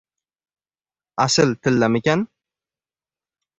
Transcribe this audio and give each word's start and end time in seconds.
—Asl 1.27 1.51
tillamikan? 1.61 2.19